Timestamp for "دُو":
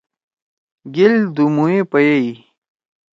1.35-1.45